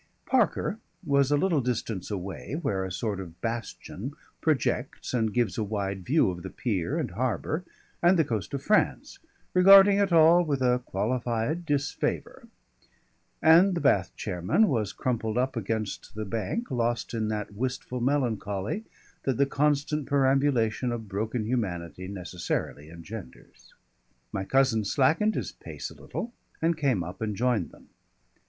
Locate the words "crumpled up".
14.91-15.55